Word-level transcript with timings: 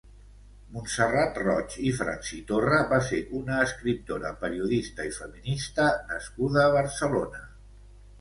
Montserrat 0.75 1.35
Roig 1.41 1.73
i 1.89 1.91
Fransitorra 1.97 2.79
va 2.93 2.97
ser 3.09 3.19
una 3.39 3.59
escriptora, 3.65 4.31
periodista 4.45 5.05
i 5.11 5.13
feminista 5.19 5.87
nascuda 6.13 6.65
a 6.65 6.73
Barcelona. 6.79 7.43